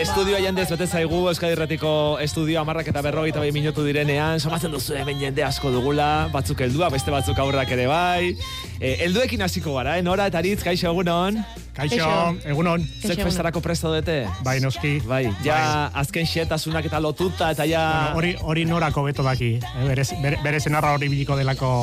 Estudioa 0.00 0.38
jendez 0.40 0.64
bete 0.70 0.86
zaigu, 0.88 1.18
Euskadi 1.28 1.52
Erratiko 1.52 1.90
estudio 2.24 2.62
amarrak 2.62 2.86
eta 2.88 3.02
berrogeita 3.04 3.42
bai 3.42 3.50
minutu 3.52 3.82
direnean, 3.84 4.40
somatzen 4.40 4.72
duzu 4.72 4.94
hemen 4.96 5.18
jende 5.20 5.44
asko 5.44 5.68
dugula, 5.74 6.30
batzuk 6.32 6.62
heldua, 6.64 6.88
beste 6.94 7.12
batzuk 7.12 7.36
aurrak 7.44 7.68
ere 7.76 7.84
bai. 7.90 8.30
E, 8.80 8.94
helduekin 9.04 9.44
hasiko 9.44 9.74
gara, 9.76 9.98
eh? 10.00 10.06
Nora 10.06 10.30
eta 10.32 10.40
Aritz, 10.40 10.62
kaixo 10.64 10.88
egunon. 10.88 11.36
Kaixo, 11.76 12.08
egunon. 12.48 12.88
Zek 13.04 13.20
festarako 13.26 13.60
presto 13.60 13.92
dute? 13.92 14.22
Bai, 14.46 14.56
noski. 14.64 14.96
Bai, 15.04 15.26
ja 15.44 15.90
azken 15.92 16.24
xetasunak 16.24 16.88
eta 16.88 17.02
lotuta 17.04 17.52
eta 17.52 17.68
ja... 17.68 17.84
Bueno, 18.00 18.16
hori, 18.24 18.34
hori 18.40 18.68
norako 18.72 19.04
beto 19.10 19.26
daki. 19.26 19.58
Eh, 19.60 19.86
Berez, 19.92 20.14
bere, 20.24 20.40
bere 20.40 20.64
zenarra 20.64 20.96
hori 20.96 21.12
biliko 21.12 21.36
delako 21.36 21.74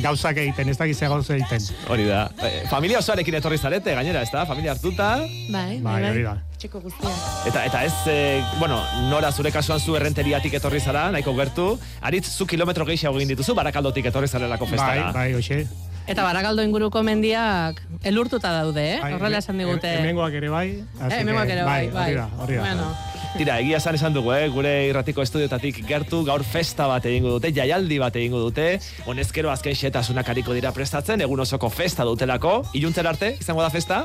gauzak 0.00 0.36
egiten, 0.36 0.68
ez 0.68 0.76
dakiz 0.78 1.00
egoz 1.02 1.28
egiten. 1.30 1.60
Hori 1.88 2.04
da. 2.08 2.30
Eh, 2.42 2.62
familia 2.70 2.98
osoarekin 2.98 3.34
etorri 3.34 3.58
zarete, 3.58 3.94
gainera, 3.94 4.22
ez 4.22 4.30
da? 4.32 4.46
Familia 4.46 4.72
hartuta. 4.72 5.18
Bai, 5.52 5.78
Bai, 5.84 5.98
hori 6.10 6.22
da. 6.22 6.36
Txiko 6.58 6.80
guztia. 6.80 7.10
Eta 7.46 7.64
eta 7.66 7.84
ez, 7.84 7.92
e, 8.06 8.40
bueno, 8.60 8.80
nora 9.10 9.32
zure 9.32 9.50
kasuan 9.50 9.80
zu 9.80 9.96
errenteriatik 9.98 10.54
etorri 10.54 10.80
zara, 10.80 11.10
nahiko 11.10 11.34
gertu. 11.34 11.78
Aritz, 12.00 12.28
zu 12.36 12.46
kilometro 12.46 12.84
gehiago 12.86 13.16
egin 13.18 13.28
dituzu, 13.34 13.54
barakaldotik 13.54 14.06
etorri 14.06 14.28
zarelako 14.28 14.66
Bai, 14.66 14.70
festara. 14.76 15.12
bai, 15.12 15.32
hoxe. 15.34 15.66
Eta 16.06 16.22
barakaldo 16.26 16.62
inguruko 16.66 17.02
mendiak 17.06 17.80
elurtuta 18.02 18.50
daude, 18.52 18.94
eh? 18.96 19.00
Bai, 19.00 19.12
Horrela 19.14 19.38
esan 19.38 19.58
digute. 19.58 19.86
he- 19.88 19.98
Hemengoak 20.00 20.32
ere 20.34 20.48
bai. 20.48 20.68
Eh, 20.70 21.08
que, 21.08 21.14
hemengoak 21.20 21.48
ere 21.48 21.62
bai, 21.62 21.88
bai. 21.90 22.08
Hori 22.10 22.14
da, 22.14 22.28
hori 22.38 22.54
da. 22.56 22.62
Bueno, 22.62 22.96
Tira, 23.32 23.54
egia 23.62 23.78
esan 23.80 23.96
esan 23.96 24.12
dugu, 24.12 24.34
eh? 24.36 24.48
gure 24.52 24.70
irratiko 24.90 25.22
estudiotatik 25.24 25.78
gertu, 25.88 26.18
gaur 26.26 26.42
festa 26.44 26.84
bat 26.90 27.06
egingo 27.08 27.30
dute, 27.32 27.48
jaialdi 27.56 27.96
bat 28.02 28.16
egingo 28.20 28.42
dute, 28.42 28.66
honezkero 29.08 29.48
azken 29.48 29.72
xetasunak 29.78 30.28
hariko 30.28 30.52
dira 30.52 30.68
prestatzen, 30.76 31.22
egun 31.24 31.40
osoko 31.40 31.70
festa 31.72 32.04
dutelako, 32.04 32.58
iluntzer 32.76 33.08
arte, 33.08 33.30
izango 33.40 33.64
da 33.64 33.70
festa? 33.72 34.02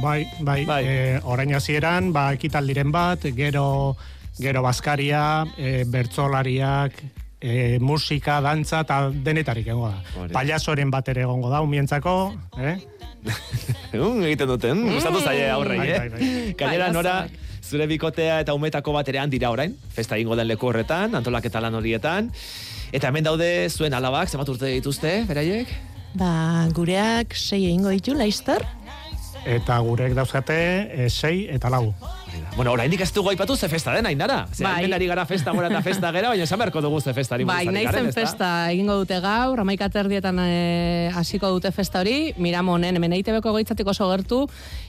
Bai, 0.00 0.24
bai. 0.40 0.62
Bai. 0.64 0.78
Eh, 0.88 1.18
orain 1.28 1.52
hasieran, 1.58 2.08
ba, 2.16 2.30
ekitaldiren 2.38 2.88
bat, 2.94 3.26
gero, 3.36 3.66
gero 4.40 4.64
baskaria, 4.64 5.44
eh, 5.58 5.84
bertsolariak, 5.84 7.04
eh, 7.36 7.76
musika, 7.84 8.40
dantza 8.40 8.80
eta 8.86 9.02
denetarik 9.12 9.68
egongo 9.68 9.92
da. 9.92 10.16
Hori. 10.22 10.32
Pailazoren 10.32 10.96
bat 10.96 11.12
ere 11.12 11.28
egongo 11.28 11.52
da, 11.52 11.60
umientzako, 11.68 12.16
eh? 12.56 12.78
Egiten 13.92 14.48
duten, 14.48 14.86
mm. 14.86 14.96
gustatu 14.96 15.20
zaie 15.20 15.52
aurrei, 15.52 15.78
Bai, 15.84 15.88
eh? 15.92 16.00
bai, 16.00 16.10
bai. 16.16 16.34
Gainera, 16.64 16.92
nora. 16.96 17.20
Zure 17.70 17.86
bikotea 17.86 18.40
eta 18.42 18.54
umetako 18.58 18.92
bat 18.96 19.08
ere 19.08 19.22
dira 19.30 19.50
orain, 19.50 19.76
festa 19.94 20.16
egingo 20.16 20.36
den 20.36 20.48
leku 20.48 20.66
horretan, 20.66 21.14
antolaketa 21.14 21.60
lan 21.60 21.74
horietan, 21.74 22.32
eta 22.92 23.08
hemen 23.08 23.24
daude 23.24 23.70
zuen 23.70 23.94
alabak, 23.94 24.28
zenbat 24.28 24.48
urte 24.48 24.66
dituzte, 24.66 25.24
beraiek? 25.28 25.70
ba, 26.14 26.66
gureak 26.74 27.34
sei 27.36 27.64
egingo 27.68 27.92
ditu, 27.94 28.14
laizter. 28.18 28.64
Eta 29.48 29.78
gurek 29.84 30.14
dauzkate, 30.16 30.56
eh, 30.90 31.08
sei 31.08 31.46
eta 31.48 31.70
lau. 31.70 31.94
Hori 32.30 32.40
da. 32.42 32.50
Bueno, 32.56 32.72
oraindik 32.72 33.00
ez 33.02 33.10
dugu 33.12 33.30
aipatu 33.32 33.56
ze 33.56 33.68
festa 33.68 33.92
den, 33.94 34.06
Ainara. 34.06 34.46
Ze 34.54 34.64
Bai. 34.64 34.78
hemen 34.84 34.94
ari 34.94 35.06
gara 35.10 35.24
festa 35.26 35.52
gora 35.52 35.68
eta 35.68 35.82
festa 35.82 36.12
gera, 36.12 36.28
baina 36.30 36.44
esan 36.44 36.58
beharko 36.58 36.80
dugu 36.80 37.00
ze 37.00 37.14
festari 37.14 37.44
buruz 37.44 37.56
Bai, 37.56 37.66
ari 37.66 37.74
nahi 37.74 37.84
garen, 37.84 38.00
zen 38.00 38.08
ezta? 38.08 38.20
festa 38.20 38.50
egingo 38.72 38.94
dute 39.00 39.20
gaur, 39.20 39.60
amaika 39.60 39.88
terdietan 39.90 40.38
e, 40.44 41.10
hasiko 41.14 41.50
dute 41.50 41.72
festa 41.72 42.00
hori, 42.00 42.32
miramonen, 42.38 42.96
hemen 42.96 43.12
EITB-ko 43.18 43.52
goitzatik 43.52 43.86
oso 43.90 44.08
gertu, 44.10 44.44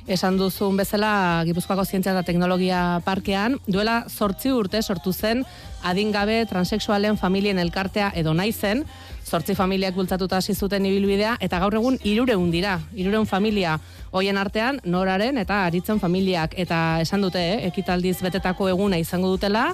esan 0.07 0.37
duzun 0.37 0.77
bezala 0.77 1.43
Gipuzkoako 1.45 1.85
Zientzia 1.85 2.13
eta 2.13 2.23
Teknologia 2.23 3.01
Parkean, 3.05 3.57
duela 3.67 4.05
sortzi 4.09 4.51
urte 4.51 4.81
sortu 4.81 5.13
zen 5.13 5.45
adingabe 5.83 6.45
transexualen 6.45 7.17
familien 7.17 7.57
elkartea 7.59 8.11
edo 8.15 8.33
nahi 8.37 8.51
zen, 8.53 8.85
sortzi 9.25 9.55
familiak 9.55 9.95
bultzatuta 9.95 10.37
hasi 10.37 10.53
zuten 10.53 10.85
ibilbidea, 10.85 11.37
eta 11.39 11.59
gaur 11.63 11.73
egun 11.79 11.97
irureun 12.03 12.51
dira, 12.51 12.79
irureun 12.93 13.25
familia 13.25 13.79
hoien 14.11 14.37
artean, 14.37 14.81
noraren 14.83 15.37
eta 15.39 15.63
aritzen 15.65 15.99
familiak, 16.01 16.53
eta 16.59 16.99
esan 17.01 17.21
dute, 17.31 17.41
eh, 17.41 17.67
ekitaldiz 17.71 18.19
betetako 18.21 18.67
eguna 18.75 18.99
izango 18.99 19.31
dutela, 19.31 19.71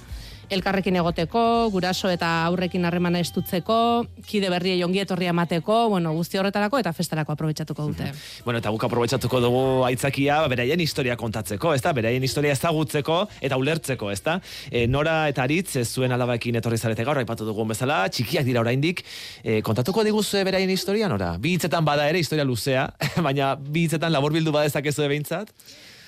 elkarrekin 0.49 0.95
egoteko, 0.95 1.41
guraso 1.73 2.09
eta 2.11 2.29
aurrekin 2.47 2.85
harremana 2.87 3.19
estutzeko, 3.19 4.05
kide 4.27 4.49
berriei 4.51 4.79
ongi 4.85 5.01
etorria 5.03 5.33
emateko, 5.33 5.87
bueno, 5.91 6.13
guzti 6.15 6.39
horretarako 6.39 6.79
eta 6.79 6.93
festarako 6.95 7.33
aprobetxatuko 7.35 7.87
dute. 7.89 8.11
Bueno, 8.45 8.61
eta 8.61 8.71
guk 8.71 8.85
aprobetxatuko 8.87 9.41
dugu 9.43 9.63
aitzakia 9.89 10.39
beraien 10.51 10.79
historia 10.79 11.17
kontatzeko, 11.19 11.73
ezta? 11.75 11.91
Beraien 11.97 12.23
historia 12.23 12.55
ezagutzeko 12.55 13.19
eta 13.41 13.59
ulertzeko, 13.59 14.11
ezta? 14.13 14.39
E, 14.71 14.85
Nora 14.87 15.17
eta 15.31 15.43
Aritz 15.43 15.75
ez 15.81 15.87
zuen 15.91 16.15
alabaekin 16.15 16.61
etorri 16.61 16.79
zarete 16.79 17.03
gaur 17.07 17.19
aipatu 17.19 17.47
dugun 17.47 17.67
bezala, 17.73 18.05
txikiak 18.07 18.47
dira 18.47 18.63
oraindik. 18.63 19.03
E, 19.43 19.59
kontatuko 19.67 20.05
diguzue 20.07 20.45
beraien 20.47 20.71
historia, 20.71 21.11
Nora? 21.11 21.35
Bi 21.41 21.57
hitzetan 21.57 21.85
bada 21.85 22.07
ere 22.07 22.23
historia 22.23 22.47
luzea, 22.47 22.87
baina 23.27 23.55
bi 23.59 23.87
hitzetan 23.87 24.15
laburbildu 24.15 24.55
badezakezue 24.55 25.11
behintzat. 25.11 25.51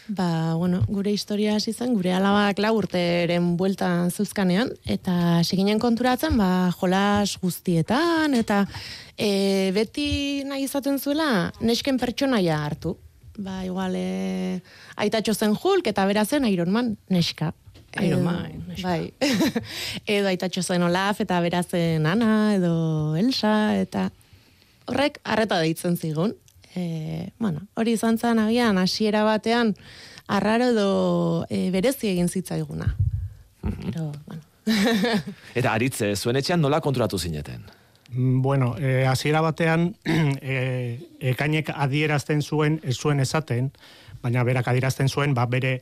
Ba, 0.09 0.55
bueno, 0.55 0.81
gure 0.87 1.11
historia 1.11 1.55
hasi 1.55 1.69
zen, 1.69 1.93
gure 1.93 2.09
alabak 2.17 2.57
lau 2.63 2.71
urteren 2.79 3.51
bueltan 3.59 4.09
zeuzkanean, 4.09 4.71
eta 4.89 5.43
seginen 5.45 5.77
konturatzen, 5.77 6.33
ba, 6.39 6.71
jolas 6.79 7.35
guztietan, 7.37 8.33
eta 8.33 8.63
e, 9.13 9.69
beti 9.75 10.07
nahi 10.49 10.65
izaten 10.65 10.97
zuela, 10.97 11.51
nesken 11.61 12.01
pertsonaia 12.01 12.57
hartu. 12.57 12.95
Ba, 13.37 13.61
igual, 13.67 13.93
e, 13.93 14.57
aitatxo 14.97 15.37
zen 15.37 15.53
Hulk, 15.53 15.93
eta 15.93 16.07
bera 16.09 16.25
zen 16.25 16.49
Iron 16.49 16.73
Man, 16.73 16.95
neska. 17.13 17.53
Iron 18.01 18.25
Man, 18.25 18.65
neska. 18.65 18.89
Bai. 18.89 19.13
edo 20.17 20.33
aitatxo 20.33 20.65
zen 20.65 20.89
Olaf, 20.89 21.21
eta 21.21 21.37
bera 21.45 21.61
zen 21.61 22.09
Ana, 22.09 22.55
edo 22.57 23.13
Elsa, 23.19 23.75
eta 23.77 24.09
horrek 24.89 25.21
arreta 25.21 25.61
deitzen 25.61 26.01
zigun. 26.01 26.33
E, 26.79 27.31
bueno, 27.39 27.65
hori 27.75 27.97
izan 27.97 28.17
zen 28.17 28.39
agian 28.39 28.77
hasiera 28.79 29.25
batean 29.27 29.73
arraro 30.27 30.69
edo 30.71 30.91
e, 31.49 31.67
berezi 31.73 32.13
egin 32.13 32.29
zitzaiguna. 32.29 32.93
Pero, 33.61 34.11
bueno. 34.25 34.41
Eta 35.59 35.73
Aritz, 35.73 35.99
eh, 36.05 36.15
zuen 36.15 36.39
etxean 36.39 36.61
nola 36.61 36.79
konturatu 36.81 37.19
zineten? 37.19 37.65
Mm, 38.11 38.41
Bueno, 38.41 38.75
eh, 38.79 39.05
hasiera 39.07 39.41
batean 39.41 39.95
eh, 40.05 40.99
ekainek 41.19 41.73
adierazten 41.75 42.41
zuen, 42.41 42.79
ez 42.83 42.97
zuen 42.97 43.19
esaten, 43.19 43.71
baina 44.21 44.43
berak 44.43 44.67
adierazten 44.67 45.09
zuen, 45.09 45.33
ba, 45.33 45.45
bere 45.45 45.79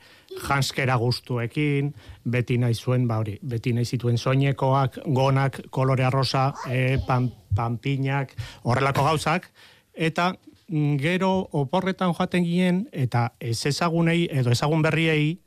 janskera 0.48 0.96
gustuekin, 1.02 1.94
beti 2.24 2.58
nahi 2.62 2.76
zuen, 2.76 3.08
ba 3.08 3.20
hori, 3.22 3.38
beti 3.42 3.74
nahi 3.74 3.86
zituen 3.86 4.18
soinekoak, 4.18 5.00
gonak, 5.08 5.62
kolore 5.70 6.06
arrosa, 6.06 6.52
eh, 6.70 6.98
pan, 7.08 7.32
panpinak, 7.56 8.36
horrelako 8.64 9.08
gauzak, 9.08 9.50
eta 9.94 10.34
mm, 10.34 10.57
gero 11.00 11.48
oporretan 11.52 12.14
joaten 12.14 12.44
ginen, 12.44 12.88
eta 12.92 13.34
ez 13.40 13.66
ezagunei, 13.66 14.28
edo 14.32 14.52
ezagun 14.52 14.82
berriei, 14.82 15.40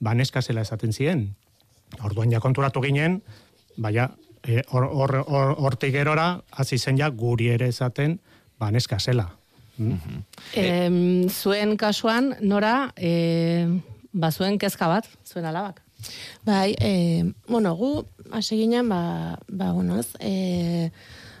ba 0.00 0.14
neska 0.14 0.42
zela 0.42 0.60
esaten 0.60 0.92
ziren. 0.92 1.34
Orduan 2.04 2.30
ja 2.30 2.40
konturatu 2.40 2.82
ginen, 2.84 3.22
baina 3.76 4.10
eh, 4.44 4.62
hor 4.70 4.84
hor- 4.92 5.24
hor- 5.26 5.56
hortik 5.58 5.92
gerora 5.92 6.42
hasi 6.52 6.78
zen 6.78 6.98
ja 6.98 7.08
guri 7.10 7.48
ere 7.48 7.68
esaten 7.68 8.20
ba 8.58 8.70
neska 8.70 8.98
zela. 9.00 9.30
Mm? 9.78 10.22
Em, 10.54 11.28
zuen 11.30 11.76
kasuan, 11.76 12.34
nora, 12.40 12.92
e, 12.96 13.68
ba 14.12 14.30
zuen 14.32 14.58
kezka 14.58 14.88
bat, 14.88 15.06
zuen 15.24 15.44
alabak. 15.46 15.82
Bai, 16.44 16.74
e, 16.80 17.32
bueno, 17.48 17.74
gu, 17.76 18.04
hasi 18.32 18.56
ginen, 18.58 18.88
ba, 18.88 19.38
ba, 19.48 19.72
bueno, 19.72 19.98
ez, 19.98 20.08
e, 20.20 20.90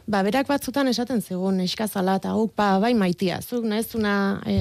ba, 0.08 0.22
berak 0.24 0.48
batzutan 0.48 0.88
esaten 0.88 1.20
zigun 1.20 1.60
eskazala 1.60 2.16
eta 2.18 2.32
guk, 2.36 2.54
ba, 2.56 2.78
bai 2.80 2.94
maitia, 2.96 3.42
zuk 3.44 3.66
nahezuna 3.68 4.14
e, 4.48 4.56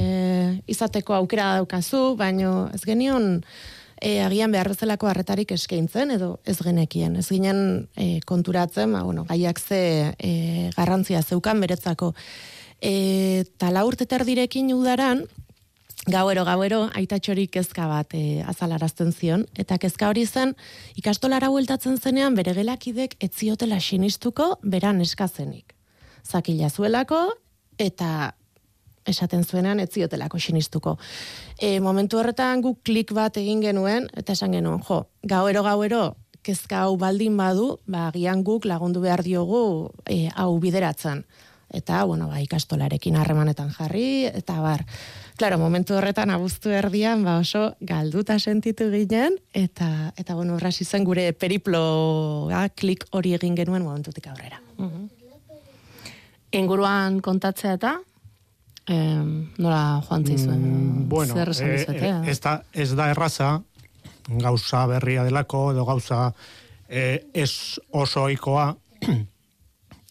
izateko 0.67 1.15
aukera 1.17 1.53
daukazu, 1.61 2.15
baino 2.19 2.67
ez 2.75 2.83
genion 2.85 3.39
e, 4.01 4.19
agian 4.25 4.51
behar 4.51 4.69
bezalako 4.73 5.09
harretarik 5.09 5.53
eskaintzen, 5.55 6.11
edo 6.17 6.35
ez 6.45 6.57
genekien. 6.59 7.15
Ez 7.15 7.27
ginen 7.31 7.87
e, 7.95 8.19
konturatzen, 8.27 8.93
ba, 8.93 9.05
bueno, 9.07 9.25
gaiak 9.29 9.59
ze 9.63 9.81
e, 10.19 10.31
garrantzia 10.75 11.23
zeukan 11.23 11.63
beretzako. 11.63 12.13
E, 12.81 12.93
eta 13.45 13.71
lau 13.73 13.87
urte 13.87 14.05
terdirekin 14.05 14.73
udaran, 14.75 15.25
gauero 16.07 16.45
gauero 16.47 16.79
aitatxori 16.95 17.47
kezka 17.51 17.87
bat 17.89 18.13
e, 18.15 18.41
azalarazten 18.47 19.11
zion 19.11 19.43
eta 19.59 19.77
kezka 19.77 20.07
hori 20.07 20.25
zen 20.25 20.53
ikastolara 20.95 21.49
bueltatzen 21.51 21.97
zenean 21.99 22.35
bere 22.35 22.53
gelakidek 22.55 23.17
ez 23.19 23.31
ziotela 23.35 23.79
sinistuko 23.79 24.55
beran 24.63 25.01
eskazenik. 25.03 25.75
Zakila 26.23 26.69
zuelako 26.69 27.19
eta 27.77 28.33
esaten 29.07 29.43
zuenan 29.43 29.79
ez 29.79 29.89
ziotelako 29.91 30.39
sinistuko. 30.39 30.97
E, 31.59 31.79
momentu 31.79 32.19
horretan 32.19 32.61
guk 32.61 32.79
klik 32.83 33.11
bat 33.15 33.37
egin 33.37 33.61
genuen 33.63 34.07
eta 34.15 34.33
esan 34.33 34.55
genuen, 34.55 34.79
jo, 34.87 35.05
gauero 35.23 35.63
gauero 35.63 36.05
kezka 36.43 36.85
hau 36.85 36.95
baldin 36.95 37.35
badu, 37.35 37.77
ba 37.87 38.07
agian 38.07 38.43
guk 38.47 38.65
lagundu 38.65 39.03
behar 39.03 39.23
diogu 39.23 39.91
e, 40.05 40.29
hau 40.35 40.53
bideratzen. 40.63 41.25
Eta, 41.73 42.03
bueno, 42.07 42.29
ba, 42.31 42.39
ikastolarekin 42.39 43.17
harremanetan 43.19 43.73
jarri, 43.75 44.25
eta 44.25 44.61
bar. 44.63 44.85
Claro, 45.37 45.57
momentu 45.59 45.97
horretan 45.97 46.31
abuztu 46.31 46.71
erdian, 46.71 47.25
ba 47.27 47.37
oso 47.41 47.75
galduta 47.81 48.39
sentitu 48.39 48.87
ginen, 48.93 49.35
eta, 49.53 50.13
eta 50.17 50.35
bueno, 50.35 50.55
horraz 50.55 50.77
izan 50.81 51.03
gure 51.03 51.33
periploa 51.33 52.69
klik 52.75 53.05
hori 53.11 53.35
egin 53.35 53.55
genuen 53.59 53.83
momentutik 53.83 54.29
aurrera. 54.31 54.61
Inguruan 56.55 57.19
kontatzea 57.21 57.75
eta, 57.75 57.97
em, 58.87 59.49
nola 59.59 60.01
joan 60.07 60.25
zizuen? 60.25 60.61
Mm, 60.61 61.09
bueno, 61.09 61.33
zer 61.35 61.51
esan 61.51 61.73
dizuete? 61.75 62.07
eh, 62.07 62.31
ez, 62.31 62.39
da, 62.39 62.61
ez 62.73 62.93
da 62.95 63.11
erraza, 63.11 63.57
gauza 64.27 64.85
berria 64.87 65.27
delako, 65.27 65.71
edo 65.75 65.85
gauza 65.85 66.31
e, 66.87 67.27
ez 67.33 67.79
oso 67.91 68.23
oikoa, 68.31 68.71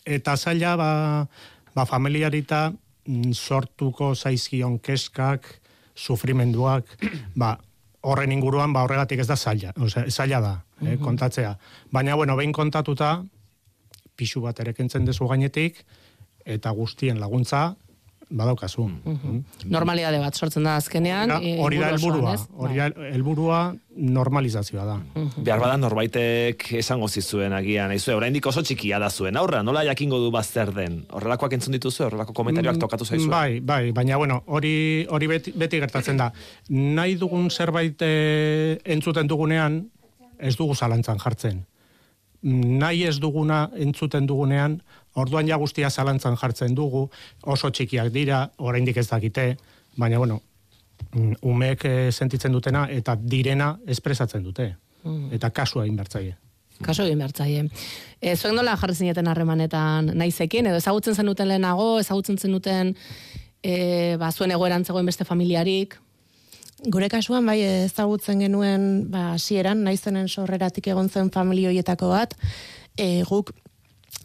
eta 0.07 0.37
zaila, 0.37 0.77
ba, 0.79 0.91
ba 1.75 1.85
familiarita 1.87 2.71
mm, 2.71 3.33
sortuko 3.35 4.15
zaizkion 4.15 4.79
keskak, 4.79 5.49
sufrimenduak, 5.95 6.87
ba, 7.43 7.57
horren 8.07 8.33
inguruan, 8.33 8.73
ba, 8.73 8.85
horregatik 8.87 9.21
ez 9.21 9.29
da 9.29 9.37
zaila, 9.37 9.75
osea, 9.83 10.07
zaila 10.11 10.41
da, 10.41 10.55
eh, 10.87 10.97
kontatzea. 11.03 11.57
Baina, 11.93 12.15
bueno, 12.15 12.37
behin 12.39 12.55
kontatuta, 12.55 13.19
pixu 14.17 14.41
bat 14.45 14.61
ere 14.63 14.73
kentzen 14.77 15.05
dezu 15.05 15.27
gainetik, 15.29 15.83
eta 16.47 16.71
guztien 16.71 17.19
laguntza, 17.21 17.75
badaukazu. 18.31 18.89
Mm. 19.05 19.43
Normalidade 19.71 20.19
bat 20.19 20.35
sortzen 20.35 20.65
da 20.67 20.77
azkenean. 20.77 21.31
Hori 21.31 21.45
da- 21.47 21.57
eh, 21.57 21.61
Hori 21.63 21.79
da 21.79 21.89
helburua, 21.93 22.33
hori 22.57 22.77
da 22.81 22.87
helburua 23.13 23.59
normalizazioa 23.97 24.85
da. 24.85 24.97
Behar 25.37 25.61
bada 25.63 25.77
norbaitek 25.79 26.65
esango 26.81 27.09
zizuen 27.09 27.53
agian, 27.53 27.91
aizue, 27.95 28.15
oraindik 28.15 28.47
oso 28.47 28.63
txikia 28.63 28.99
da 28.99 29.11
zuen, 29.11 29.37
aurra, 29.37 29.63
nola 29.63 29.85
jakingo 29.85 30.19
du 30.19 30.31
bazter 30.35 30.73
den? 30.75 31.05
Horrelakoak 31.11 31.53
entzun 31.53 31.73
dituzu, 31.79 32.05
horrelako 32.09 32.33
komentarioak 32.35 32.79
tokatu 32.83 33.05
zaizu? 33.05 33.31
Bai, 33.31 33.61
bai, 33.61 33.93
baina 33.93 34.17
bueno, 34.19 34.43
hori 34.47 35.07
hori 35.09 35.27
beti, 35.27 35.53
beti 35.57 35.79
gertatzen 35.81 36.17
da. 36.17 36.33
Nahi 36.69 37.15
dugun 37.15 37.49
zerbait 37.51 37.97
eh, 38.03 38.79
entzuten 38.85 39.27
dugunean, 39.31 39.85
ez 40.39 40.57
dugu 40.57 40.75
zalantzan 40.75 41.19
jartzen. 41.23 41.65
Nahi 42.43 43.05
ez 43.09 43.17
duguna 43.19 43.71
entzuten 43.75 44.27
dugunean, 44.27 44.83
orduan 45.17 45.49
ja 45.49 45.57
guztia 45.57 45.91
zalantzan 45.91 46.37
jartzen 46.37 46.75
dugu, 46.75 47.07
oso 47.43 47.71
txikiak 47.71 48.13
dira, 48.13 48.45
oraindik 48.59 48.97
ez 48.97 49.09
dakite, 49.09 49.57
baina 49.97 50.19
bueno, 50.19 50.41
mm, 51.13 51.39
umeek 51.43 51.85
eh, 51.85 52.09
sentitzen 52.13 52.53
dutena 52.53 52.87
eta 52.91 53.17
direna 53.21 53.77
espresatzen 53.87 54.43
dute. 54.45 54.75
Eta 55.31 55.53
kasua 55.55 55.85
inbertzaile. 55.87 56.35
Kaso 56.83 57.05
egin 57.07 57.21
bertzaie. 57.23 57.63
E, 58.21 58.33
zuen 58.37 58.57
nola 58.59 58.75
jarri 58.77 58.97
zineten 58.97 59.29
harremanetan 59.31 60.11
naizekin, 60.19 60.67
edo 60.67 60.81
ezagutzen 60.81 61.15
zenuten 61.15 61.49
lehenago, 61.49 62.01
ezagutzen 62.03 62.37
zenuten 62.37 62.91
e, 63.63 64.17
ba, 64.21 64.33
zuen 64.33 64.53
egoeran 64.53 64.85
zegoen 64.85 65.07
beste 65.07 65.25
familiarik, 65.25 65.97
Gure 66.93 67.07
kasuan 67.09 67.47
bai 67.49 67.63
ezagutzen 67.65 68.43
genuen 68.45 69.07
ba 69.09 69.31
hasieran 69.33 69.81
naizenen 69.87 70.27
sorreratik 70.29 70.91
egon 70.93 71.09
zen 71.09 71.31
familia 71.33 71.71
hoietako 71.71 72.11
bat, 72.11 72.35
e, 73.01 73.23
guk 73.25 73.55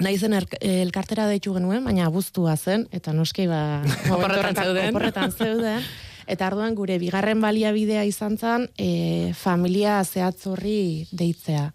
naizen 0.02 0.34
er, 0.38 0.48
elkartera 0.62 1.28
deitu 1.30 1.54
genuen, 1.56 1.84
baina 1.86 2.08
abuztua 2.10 2.56
zen 2.58 2.88
eta 2.92 3.14
noski 3.14 3.48
ba 3.50 3.82
Oporretan 4.16 4.56
zeuden. 4.56 4.90
oporretan 4.90 5.32
zeuden. 5.32 5.86
Eta 6.32 6.48
arduan 6.48 6.76
gure 6.78 6.98
bigarren 7.02 7.42
baliabidea 7.42 8.04
izan 8.08 8.38
zen 8.38 8.68
e, 8.80 9.34
familia 9.36 10.00
zehatz 10.06 10.46
horri 10.48 11.08
deitzea. 11.12 11.72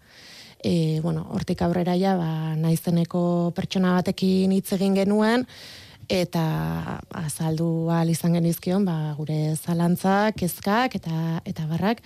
E, 0.63 0.99
bueno, 1.03 1.27
hortik 1.29 1.61
aurrera 1.61 1.93
ja, 1.99 2.15
ba, 2.17 2.55
naizeneko 2.57 3.51
pertsona 3.55 3.93
batekin 3.99 4.55
hitz 4.55 4.71
egin 4.73 4.95
genuen, 4.97 5.45
eta 6.09 6.99
azaldu 7.19 7.91
ahal 7.91 8.09
izan 8.09 8.39
genizkion, 8.39 8.87
ba, 8.87 9.13
gure 9.19 9.53
zalantzak, 9.55 10.39
kezkak 10.39 10.97
eta 10.97 11.43
eta 11.45 11.67
barrak. 11.69 12.01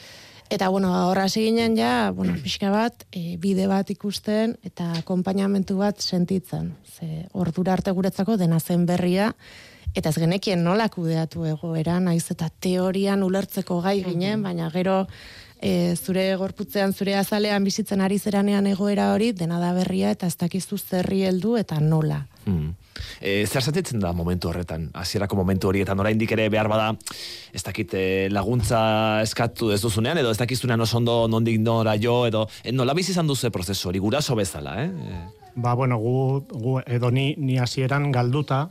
Eta, 0.51 0.67
bueno, 0.67 0.91
horra 1.07 1.29
ginen 1.31 1.77
ja, 1.77 2.11
bueno, 2.11 2.33
pixka 2.43 2.69
bat, 2.73 3.05
e, 3.15 3.37
bide 3.39 3.69
bat 3.71 3.87
ikusten 3.93 4.57
eta 4.67 4.89
akompainamentu 4.99 5.77
bat 5.79 6.03
sentitzen. 6.03 6.73
Ze, 6.83 7.23
ordura 7.31 7.71
arte 7.71 7.93
guretzako 7.95 8.35
dena 8.35 8.59
zen 8.59 8.83
berria, 8.85 9.29
eta 9.95 10.11
ez 10.11 10.19
genekien 10.19 10.59
nola 10.63 10.89
kudeatu 10.91 11.45
egoera, 11.47 12.01
naiz 12.03 12.25
eta 12.35 12.49
teorian 12.59 13.23
ulertzeko 13.23 13.79
gai 13.79 14.01
ginen, 14.03 14.43
baina 14.43 14.67
gero 14.75 15.05
e, 15.61 15.95
zure 15.95 16.27
gorputzean, 16.35 16.91
zure 16.91 17.15
azalean 17.15 17.63
bizitzen 17.63 18.03
ari 18.03 18.19
zeranean 18.19 18.67
egoera 18.67 19.13
hori, 19.13 19.31
dena 19.31 19.63
da 19.63 19.71
berria 19.71 20.11
eta 20.11 20.27
ez 20.27 20.35
dakizu 20.35 20.75
zerri 20.77 21.23
heldu 21.31 21.55
eta 21.63 21.79
nola. 21.79 22.25
Mm. 22.45 22.73
E, 23.21 23.45
zer 23.45 23.63
sentitzen 23.63 24.01
da 24.01 24.11
momentu 24.13 24.49
horretan, 24.49 24.89
hasierako 24.97 25.37
momentu 25.37 25.69
horietan, 25.69 25.99
oraindik 25.99 26.31
ere 26.33 26.47
behar 26.49 26.69
bada, 26.71 26.89
ez 27.53 27.61
dakit 27.63 27.93
eh, 27.97 28.27
laguntza 28.31 29.21
eskatu 29.21 29.71
ez 29.75 29.81
duzunean, 29.83 30.17
edo 30.17 30.31
ez 30.33 30.39
dakizunean 30.39 30.81
oso 30.81 30.97
ondo 30.97 31.27
nondik 31.29 31.59
nora 31.61 31.95
jo, 32.01 32.25
edo 32.29 32.47
e, 32.63 32.73
nola 32.73 32.95
bizi 32.97 33.13
izan 33.13 33.29
duzu 33.29 33.51
prozesu 33.53 33.89
hori, 33.89 34.01
guraso 34.01 34.35
bezala, 34.35 34.75
eh? 34.83 34.91
Ba, 35.55 35.73
bueno, 35.75 35.97
gu, 35.99 36.45
gu 36.49 36.77
edo 36.85 37.11
ni, 37.11 37.33
ni 37.37 37.57
hasieran 37.59 38.11
galduta, 38.11 38.69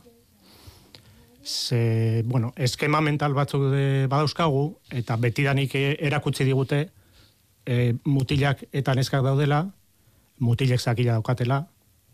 ze, 1.43 2.23
bueno, 2.25 2.53
eskema 2.55 3.01
mental 3.01 3.33
batzuk 3.33 3.69
de, 3.71 4.07
badauzkagu, 4.09 4.65
eta 4.91 5.17
betidanik 5.17 5.75
e- 5.75 5.97
erakutsi 5.99 6.45
digute, 6.45 6.89
e, 7.65 7.93
mutilak 8.05 8.65
eta 8.71 8.95
neskak 8.97 9.23
daudela, 9.25 9.65
mutilek 10.39 10.81
zakila 10.81 11.19
daukatela, 11.19 11.65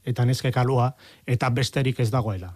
eta 0.08 0.26
neskek 0.26 0.56
alua, 0.58 0.94
eta 1.28 1.50
besterik 1.52 2.00
ez 2.00 2.10
dagoela. 2.12 2.54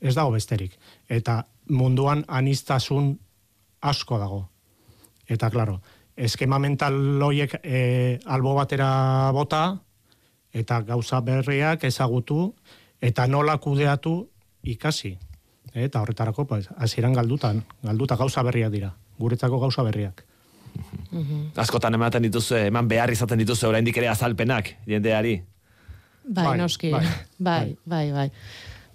Ez 0.00 0.14
dago 0.14 0.34
besterik. 0.36 0.76
Eta 1.08 1.42
munduan 1.72 2.24
aniztasun 2.28 3.14
asko 3.80 4.18
dago. 4.20 4.42
Eta, 5.28 5.50
claro, 5.50 5.80
eskema 6.16 6.58
mental 6.58 6.94
loiek 7.20 7.58
e, 7.62 8.18
albo 8.26 8.54
batera 8.56 9.30
bota, 9.34 9.80
eta 10.52 10.80
gauza 10.86 11.20
berriak 11.24 11.84
ezagutu, 11.84 12.54
eta 13.00 13.26
nola 13.26 13.58
kudeatu 13.58 14.28
ikasi. 14.62 15.16
Eta 15.74 16.00
horretarako, 16.02 16.46
pues, 16.48 16.68
hasieran 16.76 17.12
galdutan, 17.12 17.62
galduta 17.82 18.16
gauza 18.16 18.42
berriak 18.42 18.72
dira. 18.72 18.94
Guretzako 19.18 19.60
gauza 19.60 19.82
berriak. 19.82 20.24
askotan 21.56 21.94
ematen 21.94 22.22
dituzu, 22.22 22.54
eman 22.68 22.88
behar 22.88 23.10
izaten 23.10 23.38
dituzu 23.40 23.68
oraindik 23.68 23.96
ere 23.96 24.08
azalpenak 24.08 24.76
jendeari. 24.86 25.42
Bai, 26.28 26.44
Bai, 26.44 26.58
noski. 26.60 26.90
bai, 26.92 27.06
Bai, 27.38 27.76
bai, 27.84 28.06
bai. 28.12 28.30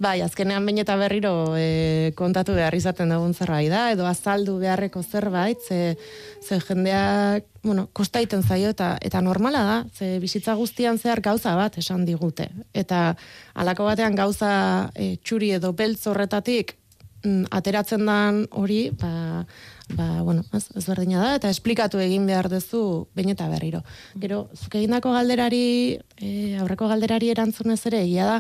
Bai, 0.04 0.18
azkenean 0.26 0.66
bain 0.66 0.80
eta 0.82 0.96
berriro 1.00 1.54
e, 1.56 2.12
kontatu 2.18 2.56
behar 2.58 2.74
izaten 2.76 3.12
dugun 3.14 3.34
zerbait 3.38 3.70
da, 3.72 3.84
edo 3.94 4.08
azaldu 4.10 4.58
beharreko 4.60 5.04
zerbait, 5.04 5.62
ze, 5.64 5.96
ze 6.44 6.58
jendeak, 6.60 7.46
bueno, 7.64 7.86
kostaiten 7.94 8.44
zaio 8.44 8.74
eta 8.74 8.98
eta 9.02 9.22
normala 9.22 9.62
da, 9.64 9.78
ze 9.96 10.18
bizitza 10.20 10.58
guztian 10.60 10.98
zehar 10.98 11.22
gauza 11.22 11.56
bat 11.56 11.78
esan 11.78 12.04
digute. 12.10 12.50
Eta 12.74 13.14
halako 13.54 13.86
batean 13.92 14.18
gauza 14.18 14.90
e, 14.96 15.16
txuri 15.24 15.54
edo 15.60 15.72
beltz 15.78 16.08
horretatik 16.10 16.76
mm, 17.24 17.46
ateratzen 17.52 18.04
dan 18.10 18.44
hori, 18.52 18.90
ba, 19.00 19.46
ba, 19.90 20.22
bueno, 20.22 20.44
ez, 20.54 20.66
ezberdina 20.80 21.22
da, 21.22 21.36
eta 21.38 21.52
esplikatu 21.52 22.00
egin 22.00 22.26
behar 22.28 22.50
duzu 22.52 23.08
behin 23.16 23.34
eta 23.34 23.48
berriro. 23.52 23.84
Gero, 24.20 24.48
zuk 24.56 24.76
egindako 24.80 25.14
galderari, 25.16 26.00
e, 26.18 26.34
aurreko 26.62 26.88
galderari 26.92 27.32
erantzunez 27.34 27.82
ere, 27.90 28.04
egia 28.06 28.30
da, 28.30 28.38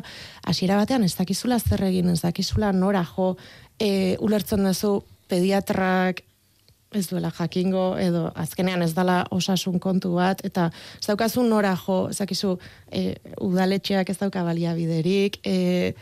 hasiera 0.48 0.80
batean 0.80 1.04
ez 1.04 1.14
dakizula 1.18 1.60
zer 1.60 1.84
egin, 1.90 2.10
ez 2.14 2.22
dakizula 2.24 2.72
nora 2.74 3.04
jo, 3.16 3.34
e, 3.80 4.18
ulertzen 4.24 4.64
duzu 4.64 5.02
pediatrak 5.32 6.24
ez 6.96 7.08
duela 7.10 7.32
jakingo, 7.34 7.94
edo 8.00 8.28
azkenean 8.36 8.82
ez 8.86 8.94
dala 8.94 9.24
osasun 9.32 9.80
kontu 9.84 10.14
bat, 10.18 10.44
eta 10.46 10.70
ez 11.00 11.08
daukazu 11.08 11.44
nora 11.48 11.76
jo, 11.86 12.08
ez 12.10 12.18
dakizu, 12.20 12.58
e, 12.92 13.16
udaletxeak 13.42 14.10
ez 14.10 14.18
dauka 14.20 14.44
baliabiderik, 14.46 15.40
e, 15.44 15.94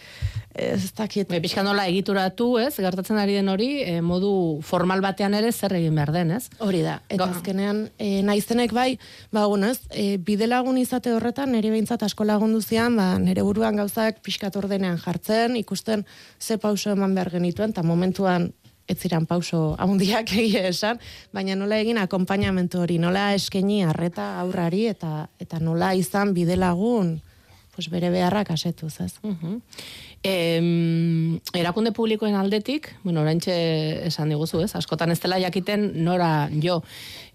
ez 0.55 0.91
dakit, 0.97 1.31
E, 1.31 1.39
pixka 1.39 1.63
nola 1.63 1.85
egituratu, 1.87 2.57
ez, 2.59 2.73
gertatzen 2.75 3.17
ari 3.17 3.37
den 3.39 3.49
hori, 3.49 3.69
e, 3.87 3.99
modu 4.03 4.59
formal 4.67 5.01
batean 5.03 5.33
ere 5.37 5.51
zer 5.51 5.77
egin 5.77 5.95
behar 5.95 6.11
den, 6.11 6.33
ez? 6.35 6.49
Hori 6.59 6.81
da, 6.83 6.99
eta 7.09 7.29
azkenean 7.31 7.85
e, 7.97 8.21
naizenek 8.27 8.73
bai, 8.75 8.97
ba, 9.31 9.45
bueno, 9.47 9.71
ez, 9.71 9.79
e, 9.91 10.17
bide 10.17 10.49
lagun 10.51 10.77
izate 10.81 11.13
horretan, 11.15 11.53
nire 11.55 11.71
behintzat 11.71 12.03
asko 12.03 12.27
lagundu 12.27 12.61
zian, 12.61 12.97
ba, 12.99 13.13
nire 13.19 13.45
buruan 13.47 13.79
gauzak 13.79 14.19
pixkat 14.25 14.57
ordenean 14.59 14.99
jartzen, 14.99 15.55
ikusten 15.59 16.05
ze 16.39 16.57
pauso 16.57 16.91
eman 16.91 17.15
behar 17.15 17.31
genituen, 17.31 17.71
eta 17.71 17.83
momentuan 17.83 18.51
ez 18.91 18.99
ziren 18.99 19.25
pauso 19.25 19.75
haundiak 19.79 20.33
egia 20.43 20.67
esan, 20.69 20.99
baina 21.33 21.55
nola 21.55 21.79
egin 21.81 22.01
akompainamentu 22.01 22.83
hori, 22.83 22.99
nola 23.01 23.31
eskaini 23.37 23.81
arreta 23.87 24.33
aurrari, 24.43 24.85
eta, 24.91 25.27
eta 25.41 25.59
nola 25.63 25.93
izan 25.97 26.35
bide 26.37 26.59
lagun, 26.59 27.15
pues 27.81 27.89
bere 27.89 28.11
beharrak 28.11 28.51
asetuz, 28.51 28.99
ez? 29.01 29.13
Mhm. 29.23 29.61
Em, 30.23 31.39
erakunde 31.53 31.91
publikoen 31.91 32.35
aldetik, 32.35 32.95
bueno, 33.03 33.21
oraintxe 33.21 34.05
esan 34.05 34.29
diguzu, 34.29 34.61
ez? 34.61 34.75
Askotan 34.75 35.11
ez 35.11 35.19
dela 35.19 35.39
jakiten 35.39 36.03
nora 36.03 36.49
jo. 36.61 36.83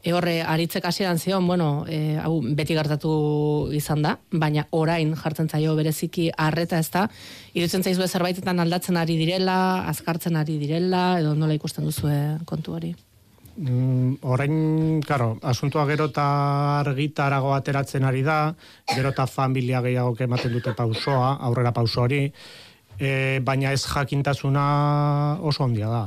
E 0.04 0.12
horre 0.12 0.42
aritzek 0.42 0.84
hasieran 0.84 1.18
zion, 1.18 1.46
bueno, 1.48 1.84
e, 1.88 2.16
hau 2.22 2.40
beti 2.42 2.74
gertatu 2.74 3.72
izan 3.74 4.02
da, 4.02 4.18
baina 4.30 4.68
orain 4.70 5.16
jartzen 5.16 5.48
zaio 5.48 5.74
bereziki 5.74 6.30
harreta 6.36 6.78
ez 6.78 6.90
da. 6.90 7.08
Irutzen 7.54 7.82
zaizu 7.82 8.06
zerbaitetan 8.06 8.60
aldatzen 8.60 8.96
ari 8.96 9.16
direla, 9.16 9.88
azkartzen 9.88 10.36
ari 10.36 10.58
direla, 10.58 11.18
edo 11.18 11.34
nola 11.34 11.54
ikusten 11.54 11.84
duzu 11.84 12.06
kontu 12.46 12.78
hori. 12.78 12.94
Mm, 13.56 14.18
orain, 14.20 15.00
karo, 15.00 15.38
asuntua 15.42 15.86
gero 15.88 16.10
eta 16.10 16.26
argitarago 16.80 17.54
ateratzen 17.56 18.04
ari 18.04 18.20
da, 18.22 18.54
gero 18.92 19.14
eta 19.14 19.26
familia 19.26 19.80
gehiago 19.80 20.12
ematen 20.20 20.52
dute 20.52 20.74
pausoa, 20.76 21.36
aurrera 21.40 21.72
pauso 21.72 22.02
hori, 22.02 22.26
e, 22.98 23.40
baina 23.42 23.72
ez 23.72 23.86
jakintasuna 23.86 24.66
oso 25.40 25.64
ondia 25.64 25.88
da. 25.88 26.04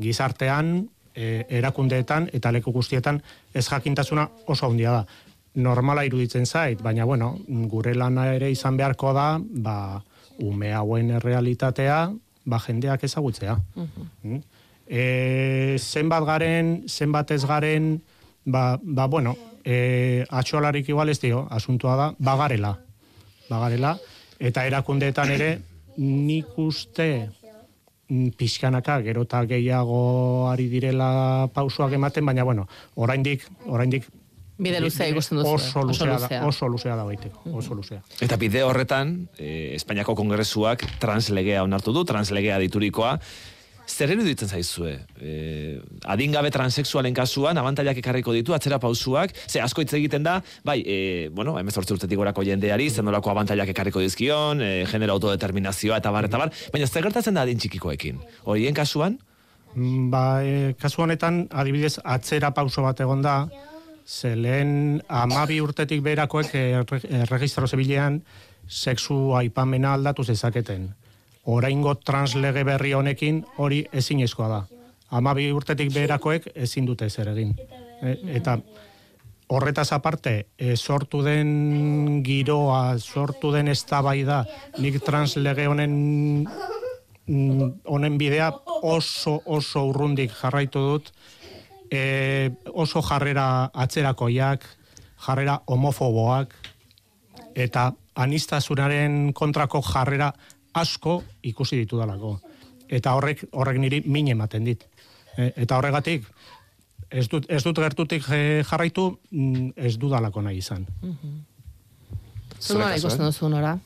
Gizartean, 0.00 0.88
e, 1.14 1.46
erakundeetan 1.60 2.30
eta 2.32 2.52
leku 2.52 2.72
guztietan 2.72 3.20
ez 3.54 3.66
jakintasuna 3.68 4.28
oso 4.46 4.70
handia 4.70 4.92
da. 5.00 5.04
Normala 5.54 6.04
iruditzen 6.06 6.46
zait, 6.46 6.80
baina 6.82 7.04
bueno, 7.04 7.34
gure 7.68 7.94
lana 7.94 8.28
ere 8.34 8.50
izan 8.50 8.76
beharko 8.78 9.12
da, 9.12 9.34
ba, 9.40 10.02
ume 10.38 10.72
hauen 10.72 11.18
realitatea, 11.20 11.98
ba, 12.46 12.60
jendeak 12.66 13.04
ezagutzea. 13.04 13.58
Mm? 14.22 14.40
E, 14.90 15.76
zenbat 15.78 16.24
garen, 16.26 16.82
zenbat 16.90 17.30
ez 17.30 17.44
garen, 17.46 18.00
ba, 18.44 18.74
ba 18.82 19.06
bueno, 19.06 19.36
e, 19.62 20.26
atxolarik 20.28 20.88
igual 20.90 21.12
ez 21.12 21.20
dio, 21.22 21.46
asuntua 21.50 21.96
da, 21.96 22.08
bagarela. 22.18 22.74
Bagarela, 23.50 23.94
eta 24.38 24.64
erakundeetan 24.66 25.30
ere, 25.30 25.50
nik 26.00 26.56
uste 26.58 27.06
mm, 28.08 28.32
pixkanaka 28.38 29.00
gero 29.06 29.22
eta 29.28 29.44
gehiago 29.46 30.48
ari 30.50 30.66
direla 30.72 31.46
pausoak 31.54 31.94
ematen, 31.98 32.26
baina 32.26 32.46
bueno, 32.46 32.66
oraindik, 32.96 33.46
oraindik 33.66 34.10
Bide 34.60 34.80
luzea 34.84 35.06
ikusten 35.08 35.38
duzu. 35.38 35.54
Oso 35.56 35.82
luzea, 35.88 36.16
da, 36.20 36.40
oso 36.44 36.66
luzea 36.68 36.96
da 36.98 37.06
baiteko, 37.08 37.46
oso 37.56 37.72
luzea. 37.78 38.02
Eta 38.20 38.36
bide 38.36 38.60
horretan, 38.66 39.14
eh, 39.38 39.72
Espainiako 39.78 40.12
Kongresuak 40.18 40.84
translegea 41.00 41.62
onartu 41.64 41.94
du, 41.96 42.02
translegea 42.04 42.58
diturikoa, 42.60 43.14
zer 43.90 44.12
eruditzen 44.14 44.48
zaizue? 44.48 44.92
E, 45.20 45.80
adingabe 46.08 46.50
transexualen 46.54 47.14
kasuan, 47.16 47.58
abantailak 47.60 47.98
ekarriko 48.02 48.34
ditu, 48.36 48.54
atzera 48.56 48.78
pausuak, 48.82 49.34
ze 49.48 49.60
asko 49.60 49.84
hitz 49.84 49.92
egiten 49.98 50.26
da, 50.26 50.38
bai, 50.64 50.80
e, 50.86 50.98
bueno, 51.34 51.56
emezortzi 51.60 51.96
urtetik 51.96 52.20
gorako 52.20 52.44
jendeari, 52.46 52.90
zenolako 52.90 53.32
abantailak 53.34 53.72
ekarriko 53.74 54.02
dizkion, 54.04 54.62
e, 54.62 54.70
genero 54.90 55.16
autodeterminazioa 55.18 56.00
eta 56.00 56.12
bar, 56.14 56.30
eta 56.30 56.40
bar, 56.40 56.54
baina 56.72 56.86
zer 56.86 57.04
gertatzen 57.08 57.36
da 57.36 57.46
adin 57.46 57.58
txikikoekin? 57.58 58.22
Horien 58.44 58.76
kasuan? 58.76 59.18
Mm, 59.74 60.10
ba, 60.14 60.24
e, 60.42 60.76
kasu 60.80 61.04
honetan, 61.06 61.44
adibidez, 61.50 61.98
atzera 62.04 62.54
pauso 62.54 62.86
bat 62.86 63.00
egon 63.02 63.22
da, 63.26 63.42
ze 64.06 64.34
lehen 64.34 65.02
amabi 65.06 65.60
urtetik 65.62 66.02
beherakoek 66.02 66.54
e, 66.54 66.64
registro 67.30 67.68
zebilean 67.68 68.22
sexu 68.66 69.36
aipamena 69.38 69.94
aldatu 69.94 70.24
zezaketen 70.24 70.88
oraingo 71.44 71.94
translege 71.94 72.64
berri 72.64 72.92
honekin 72.92 73.44
hori 73.58 73.84
ezinezkoa 73.92 74.48
da. 74.48 74.60
Amabi 75.10 75.50
urtetik 75.52 75.92
beherakoek 75.94 76.50
ezin 76.54 76.86
dute 76.86 77.08
zer 77.10 77.32
egin. 77.32 77.54
E, 78.02 78.16
eta 78.36 78.58
horretaz 79.50 79.90
aparte, 79.92 80.46
e, 80.58 80.76
sortu 80.76 81.22
den 81.26 82.22
giroa, 82.24 82.98
sortu 82.98 83.50
den 83.52 83.68
eztabaida, 83.68 84.44
nik 84.78 85.00
translege 85.04 85.66
honen 85.66 86.46
honen 87.30 88.16
bidea 88.18 88.50
oso 88.82 89.36
oso 89.46 89.84
urrundik 89.86 90.32
jarraitu 90.34 90.80
dut, 90.82 91.10
e, 91.90 92.50
oso 92.72 93.02
jarrera 93.06 93.70
atzerakoiak, 93.74 94.64
jarrera 95.26 95.60
homofoboak, 95.66 96.54
eta 97.54 97.90
anistazunaren 98.14 99.32
kontrako 99.34 99.82
jarrera 99.82 100.32
asko 100.74 101.22
ikusi 101.42 101.82
ditu 101.82 101.98
dalako. 101.98 102.38
Eta 102.90 103.14
horrek 103.14 103.44
horrek 103.52 103.78
niri 103.78 104.02
min 104.06 104.28
ematen 104.28 104.64
dit. 104.64 104.86
E, 105.36 105.52
eta 105.64 105.78
horregatik, 105.78 106.26
ez 107.10 107.26
dut, 107.28 107.46
ez 107.50 107.62
dut 107.66 107.78
gertutik 107.78 108.26
e, 108.30 108.62
jarraitu, 108.66 109.10
mm, 109.30 109.74
ez 109.76 109.96
dudalako 109.98 110.42
nahi 110.42 110.58
izan. 110.62 110.86
Zura 112.60 112.94
ikusten 112.96 113.26
duzu 113.26 113.48
nora? 113.48 113.78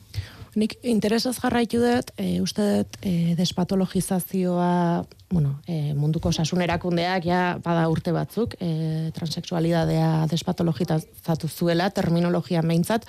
Nik 0.55 0.77
interesaz 0.87 1.35
jarraitu 1.41 1.81
dut, 1.83 2.13
e, 2.15 2.39
uste 2.39 2.63
dut 2.63 2.97
e, 3.03 3.35
despatologizazioa, 3.35 5.03
bueno, 5.29 5.57
e, 5.67 5.91
munduko 5.97 6.31
sasunaerakundeak 6.31 7.27
ja 7.27 7.39
bada 7.63 7.89
urte 7.91 8.13
batzuk, 8.15 8.55
e, 8.63 9.11
transexualidadea 9.17 10.27
despatologizatu 10.31 11.49
zuela, 11.51 11.89
terminologia 11.91 12.63
meintzat, 12.63 13.03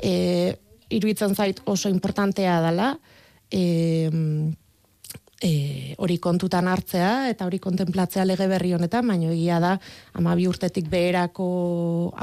e, 0.00 0.56
iruditzen 0.90 1.34
zait 1.34 1.60
oso 1.64 1.88
importantea 1.88 2.60
dela, 2.62 2.92
e, 3.50 4.10
e, 5.42 5.94
hori 6.00 6.16
kontutan 6.22 6.68
hartzea 6.68 7.28
eta 7.30 7.46
hori 7.46 7.58
kontemplatzea 7.62 8.24
lege 8.24 8.46
berri 8.48 8.72
honetan, 8.76 9.06
baino 9.08 9.30
egia 9.34 9.58
da 9.60 9.74
amabi 10.16 10.46
urtetik 10.48 10.88
beherako 10.92 11.48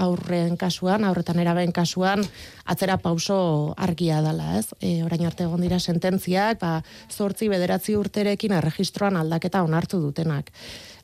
aurren 0.05 0.57
kasuan, 0.57 1.05
aurretan 1.05 1.39
eraben 1.43 1.71
kasuan, 1.75 2.23
atzera 2.65 2.97
pauso 2.97 3.73
argia 3.77 4.21
dela, 4.25 4.57
ez? 4.59 4.71
E, 4.79 5.03
orain 5.05 5.25
arte 5.27 5.45
egon 5.45 5.61
dira 5.61 5.79
sententziak, 5.79 6.59
ba, 6.63 6.79
zortzi 7.11 7.49
bederatzi 7.51 7.97
urterekin 7.99 8.57
erregistroan 8.59 9.19
aldaketa 9.19 9.63
onartu 9.63 10.01
dutenak 10.01 10.51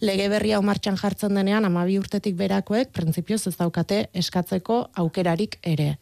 lege 0.01 0.29
berria 0.32 0.60
martxan 0.62 0.98
jartzen 0.98 1.36
denean, 1.36 1.65
amabi 1.65 1.98
urtetik 2.00 2.36
berakoek, 2.39 2.91
printzipioz 2.96 3.41
ez 3.48 3.56
daukate 3.58 4.06
eskatzeko 4.13 4.82
aukerarik 5.03 5.60
ere. 5.63 5.98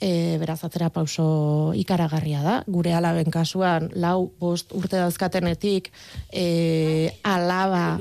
e, 0.00 0.36
beraz, 0.38 0.64
atzera 0.64 0.90
pauso 0.90 1.72
ikaragarria 1.78 2.42
da. 2.42 2.56
Gure 2.66 2.94
alaben 2.94 3.30
kasuan, 3.30 3.90
lau 3.94 4.32
bost 4.38 4.72
urte 4.72 4.98
dauzkatenetik, 4.98 5.92
e, 6.32 7.12
alaba 7.22 8.00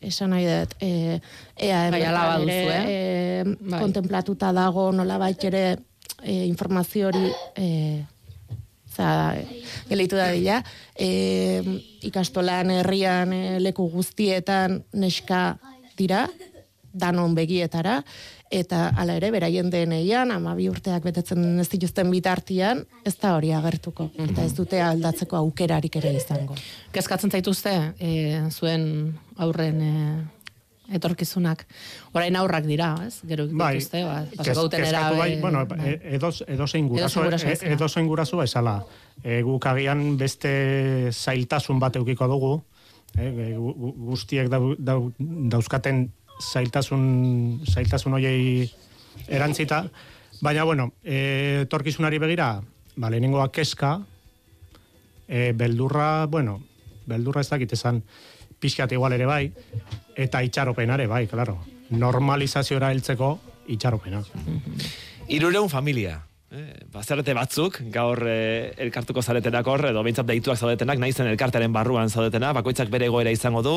esan 0.00 0.30
nahi 0.32 0.46
dut, 0.46 0.74
e, 0.80 1.20
ea 1.60 1.90
bai, 1.92 2.02
alaba 2.08 2.38
duzu, 2.40 2.70
eh? 2.72 2.84
e, 2.88 3.44
bai. 3.44 3.80
kontemplatuta 3.80 4.52
dago 4.52 4.90
nola 4.92 5.18
ere 5.42 5.76
e, 6.22 6.46
informazio 6.46 7.08
hori 7.08 7.30
e, 7.56 8.04
za, 8.90 9.34
geleitu 9.88 10.18
da 10.18 10.30
dila, 10.34 10.60
e, 10.98 11.62
ikastolan 12.10 12.70
herrian 12.80 13.32
e, 13.32 13.42
leku 13.62 13.88
guztietan 13.92 14.80
neska 14.92 15.44
dira, 15.98 16.26
danon 16.90 17.36
begietara, 17.36 18.00
eta 18.50 18.88
hala 18.98 19.14
ere, 19.20 19.30
beraien 19.30 19.68
deneian, 19.70 20.32
ama 20.34 20.56
bi 20.58 20.66
urteak 20.70 21.04
betetzen 21.06 21.60
ez 21.62 21.68
dituzten 21.70 22.10
bitartian, 22.10 22.82
ez 23.06 23.14
da 23.20 23.36
hori 23.36 23.52
agertuko, 23.54 24.08
eta 24.26 24.42
ez 24.42 24.52
dute 24.56 24.80
aldatzeko 24.82 25.38
aukerarik 25.38 26.00
ere 26.02 26.16
izango. 26.18 26.58
Kezkatzen 26.90 27.30
zaituzte, 27.30 27.76
e, 28.02 28.42
zuen 28.50 28.84
aurren 29.38 29.80
e, 29.86 29.94
etorkizunak. 30.94 31.66
Orain 32.12 32.36
aurrak 32.36 32.66
dira, 32.68 32.92
ez? 33.06 33.20
Gero 33.26 33.46
bai, 33.52 33.74
dituzte, 33.78 34.02
ba, 34.04 34.24
pasako 34.36 34.66
duten 34.68 34.84
era... 34.84 35.04
Bai, 35.16 35.40
bueno, 35.40 35.64
bai. 35.70 35.96
edoz, 36.16 36.42
edozein 36.46 36.88
guraso, 36.90 37.24
edozein 37.26 38.08
guraso 38.10 38.42
esala. 38.42 38.80
E, 39.22 39.40
guk 39.46 39.66
agian 39.68 40.16
beste 40.20 41.12
zailtasun 41.12 41.80
bat 41.80 41.96
eukiko 42.00 42.28
dugu, 42.30 42.54
e, 43.18 43.54
guztiek 43.56 44.48
dau, 44.52 44.74
dau, 44.78 45.12
dauzkaten 45.18 46.06
zailtasun, 46.40 47.04
zailtasun 47.68 48.16
hoiei 48.16 48.70
erantzita, 49.28 49.84
baina, 50.40 50.64
bueno, 50.64 50.92
e, 51.04 51.66
torkizunari 51.68 52.18
begira, 52.22 52.54
ba, 52.96 53.10
lehenengoa 53.12 53.50
keska, 53.52 53.98
e, 55.28 55.52
beldurra, 55.52 56.26
bueno, 56.26 56.60
beldurra 57.10 57.44
ez 57.44 57.50
dakit 57.50 57.74
esan, 57.76 58.02
pixkat 58.60 58.92
igual 58.92 59.16
ere 59.16 59.26
bai, 59.26 59.52
eta 60.14 60.42
itxaropenare 60.44 61.06
bai, 61.10 61.26
claro. 61.26 61.58
Normalizazioa 61.90 62.90
heltzeko 62.92 63.30
itxaropena. 63.68 64.22
Irureun 65.28 65.68
familia. 65.68 66.20
Eh, 66.50 66.72
bazarete 66.90 67.30
batzuk, 67.30 67.76
gaur 67.94 68.24
eh, 68.26 68.72
elkartuko 68.82 69.22
zaretenak 69.22 69.68
hor, 69.70 69.84
edo 69.92 70.00
behintzat 70.02 70.26
deituak 70.26 70.58
zaudetenak, 70.58 70.98
naizen 70.98 71.28
elkartaren 71.30 71.70
barruan 71.70 72.10
zaudetena, 72.10 72.50
bakoitzak 72.56 72.90
bere 72.90 73.06
egoera 73.06 73.30
izango 73.30 73.62
du. 73.62 73.74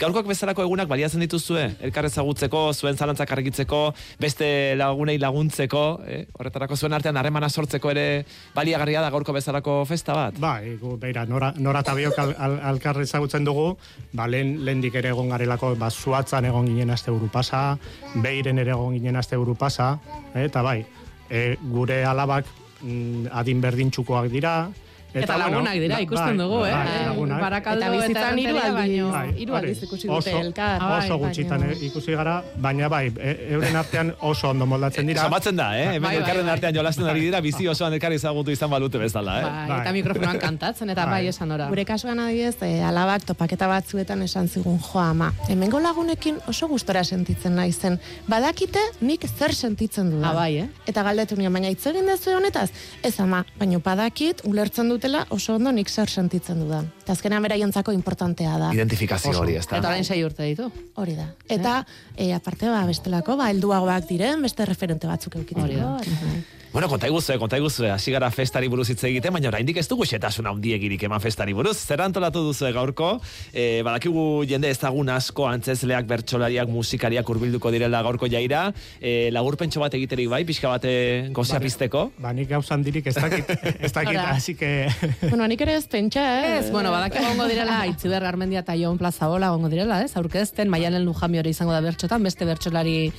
Gaurkoak 0.00 0.30
bezalako 0.30 0.64
egunak 0.64 0.88
baliatzen 0.88 1.20
dituzue, 1.20 1.66
elkar 1.84 2.08
ezagutzeko, 2.08 2.62
zuen 2.72 2.96
zalantzak 2.96 3.34
argitzeko, 3.36 3.82
beste 4.24 4.48
lagunei 4.80 5.18
laguntzeko, 5.20 5.84
eh, 6.08 6.22
horretarako 6.38 6.80
zuen 6.80 6.96
artean 6.96 7.20
harremana 7.20 7.52
sortzeko 7.52 7.92
ere 7.92 8.08
baliagarria 8.56 9.04
da 9.04 9.12
gaurko 9.12 9.36
bezalako 9.36 9.82
festa 9.84 10.16
bat? 10.16 10.40
Ba, 10.40 10.56
egu, 10.64 10.96
beira, 10.96 11.28
nora, 11.28 11.52
nora 11.60 11.84
tabiok 11.84 12.24
al, 12.24 12.34
al, 12.72 12.82
ezagutzen 13.04 13.44
dugu, 13.44 13.74
ba, 14.16 14.32
lehen, 14.32 14.62
lehen 14.64 14.80
ere 14.94 15.12
egon 15.12 15.28
garelako, 15.28 15.74
ba, 15.76 15.92
zuatzan 15.92 16.48
egon 16.48 16.72
ginen 16.72 16.96
azte 16.96 17.12
pasa, 17.28 17.66
beiren 18.14 18.64
ere 18.64 18.70
egon 18.72 18.96
ginen 18.96 19.16
azte 19.20 19.36
pasa, 19.58 19.98
eh, 20.32 20.46
eta 20.48 20.62
bai, 20.62 20.86
e, 21.30 21.56
gure 21.72 22.04
alabak 22.04 22.46
mm, 22.82 23.30
adin 23.32 23.60
berdintxukoak 23.64 24.30
dira, 24.32 24.70
Eta, 25.14 25.36
lagunak 25.38 25.76
dira, 25.78 26.00
ikusten 26.02 26.38
dugu, 26.40 26.56
bai, 26.64 26.70
eh? 26.74 27.10
Bai, 27.14 27.38
Barakaldo 27.44 27.86
eta 27.86 27.90
bizitzan 27.94 28.38
hiru 28.42 28.56
aldiz, 28.58 29.36
hiru 29.38 29.56
aldiz 29.58 29.76
ikusi 29.86 30.08
dute 30.10 30.32
elkar. 30.40 30.82
Oso 30.96 31.18
gutxitan 31.22 31.62
ikusi 31.86 32.16
gara, 32.18 32.40
baina 32.64 32.88
bai, 32.90 33.04
e, 33.14 33.34
euren 33.54 33.78
artean 33.78 34.10
oso 34.26 34.50
ondo 34.50 34.66
moldatzen 34.66 35.06
dira. 35.06 35.22
Somatzen 35.28 35.60
da, 35.60 35.68
eh? 35.78 35.84
Hemen 36.00 36.16
elkarren 36.18 36.50
artean 36.50 36.74
jolasten 36.74 37.06
ari 37.06 37.22
dira, 37.28 37.40
bizi 37.44 37.68
osoan 37.70 37.94
elkarri 37.94 38.18
ezagutu 38.18 38.50
izan 38.50 38.72
balute 38.72 38.98
bezala, 38.98 39.36
eh? 39.38 39.44
Bai, 39.44 39.78
eta 39.84 39.92
mikrofonoan 39.98 40.40
kantatzen, 40.42 40.90
eta 40.96 41.06
bai, 41.06 41.20
esan 41.30 41.54
ora. 41.54 41.70
Gure 41.70 41.86
kasuan 41.86 42.24
adiez, 42.24 42.56
eh, 42.66 42.82
alabak 42.82 43.28
topaketa 43.30 43.70
batzuetan 43.70 44.26
esan 44.26 44.50
zigun, 44.50 44.80
jo 44.82 44.98
ama, 44.98 45.30
hemengo 45.48 45.78
lagunekin 45.78 46.42
oso 46.50 46.66
gustora 46.72 47.04
sentitzen 47.04 47.54
naizen, 47.54 48.00
badakite 48.26 48.82
nik 49.00 49.28
zer 49.30 49.54
sentitzen 49.54 50.10
du. 50.10 50.18
Ah, 50.26 50.34
bai, 50.34 50.50
eh? 50.64 50.68
Eta 50.90 51.06
galdetu 51.06 51.38
nio, 51.38 51.54
baina 51.54 51.70
hitz 51.70 51.86
egin 51.86 52.10
dezu 52.10 52.34
honetaz, 52.34 52.70
ez 53.04 53.14
ama, 53.22 53.44
baina 53.60 53.78
badakit, 53.78 54.42
ulertzen 54.50 54.90
dut 54.90 55.03
dakitela 55.04 55.26
oso 55.30 55.54
ondo 55.54 55.72
nik 55.72 55.88
zer 55.88 56.08
sentitzen 56.08 56.60
dudan. 56.60 56.88
Eta 57.02 57.12
azkenean 57.12 57.44
beraientzako 57.44 57.92
importantea 57.92 58.56
da. 58.58 58.72
Identifikazio 58.72 59.36
hori, 59.38 59.56
ez 59.56 59.66
da? 59.66 59.78
Eta 59.78 59.88
orain 59.88 60.04
sei 60.04 60.24
urte 60.24 60.46
ditu. 60.48 60.70
Hori 60.96 61.16
da. 61.18 61.28
Eta, 61.48 61.84
e, 62.16 62.32
aparte, 62.34 62.68
ba, 62.72 62.84
bestelako, 62.88 63.36
ba, 63.36 63.50
helduagoak 63.52 64.08
diren, 64.08 64.42
beste 64.42 64.64
referente 64.64 65.06
batzuk 65.10 65.36
eukitzeko. 65.42 65.66
Hori 65.66 65.80
da. 65.80 66.32
Bueno, 66.74 66.88
konta 66.88 67.06
iguzue, 67.06 67.36
konta 67.38 67.54
iguzue, 67.54 67.86
hasi 67.94 68.10
gara 68.10 68.26
festari 68.34 68.66
buruz 68.66 68.88
hitz 68.90 69.04
egiten, 69.06 69.30
baina 69.36 69.46
oraindik 69.46 69.76
ez 69.78 69.84
dugu 69.86 70.02
xetasun 70.10 70.48
handiegirik 70.50 71.04
eman 71.06 71.20
festari 71.22 71.52
buruz. 71.54 71.76
Zer 71.78 72.00
antolatu 72.02 72.40
duzu 72.42 72.66
gaurko? 72.74 73.12
E, 73.52 73.84
badakigu 73.86 74.24
jende 74.50 74.72
ezagun 74.74 75.12
asko 75.14 75.46
antzesleak, 75.46 76.08
bertsolariak, 76.10 76.72
musikariak 76.74 77.30
hurbilduko 77.30 77.70
direla 77.70 78.00
gaurko 78.02 78.26
jaira. 78.26 78.64
E, 78.98 79.30
lagurpentso 79.30 79.84
bat 79.84 79.94
egiterik 79.94 80.26
bai, 80.32 80.42
pixka 80.48 80.72
bate 80.72 80.96
gozea 81.38 81.62
pizteko. 81.62 82.08
Ba, 82.18 82.34
nik 82.34 82.50
gauzan 82.50 82.82
dirik 82.82 83.06
ez 83.06 83.14
dakit, 83.20 83.54
ez 83.78 83.92
dakit, 84.00 84.18
así 84.24 84.56
que... 84.58 84.90
Bueno, 85.28 85.46
nik 85.46 85.62
ere 85.62 85.78
ez 85.78 85.86
pentsa, 85.86 86.26
eh? 86.40 86.58
Ez, 86.58 86.72
bueno, 86.74 86.90
badak 86.90 87.20
egongo 87.22 87.46
direla, 87.54 87.84
Itziber 87.94 88.26
Garmendia 88.26 88.66
eta 88.66 88.74
Jon 88.74 88.98
Plaza 88.98 89.30
Bola 89.30 89.54
egongo 89.54 89.70
direla, 89.70 90.02
ez? 90.02 90.16
Aurkezten, 90.18 90.74
Maialen 90.74 91.06
Lujami 91.06 91.38
hori 91.38 91.54
izango 91.54 91.70
da 91.70 91.84
bertxotan, 91.86 92.26
beste 92.26 92.50
bertsolari 92.50 93.12